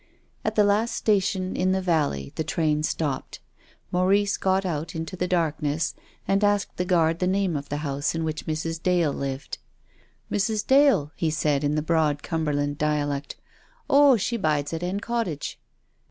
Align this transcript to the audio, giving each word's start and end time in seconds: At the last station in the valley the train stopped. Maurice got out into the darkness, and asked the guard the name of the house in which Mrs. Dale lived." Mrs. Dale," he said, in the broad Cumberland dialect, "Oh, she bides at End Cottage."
At 0.43 0.55
the 0.55 0.63
last 0.63 0.95
station 0.95 1.55
in 1.55 1.73
the 1.73 1.79
valley 1.79 2.31
the 2.33 2.43
train 2.43 2.81
stopped. 2.81 3.39
Maurice 3.91 4.35
got 4.35 4.65
out 4.65 4.95
into 4.95 5.15
the 5.15 5.27
darkness, 5.27 5.93
and 6.27 6.43
asked 6.43 6.77
the 6.77 6.85
guard 6.85 7.19
the 7.19 7.27
name 7.27 7.55
of 7.55 7.69
the 7.69 7.77
house 7.85 8.15
in 8.15 8.23
which 8.23 8.47
Mrs. 8.47 8.81
Dale 8.81 9.13
lived." 9.13 9.59
Mrs. 10.33 10.65
Dale," 10.65 11.11
he 11.15 11.29
said, 11.29 11.63
in 11.63 11.75
the 11.75 11.83
broad 11.83 12.23
Cumberland 12.23 12.79
dialect, 12.79 13.35
"Oh, 13.87 14.17
she 14.17 14.37
bides 14.37 14.73
at 14.73 14.81
End 14.81 15.03
Cottage." 15.03 15.59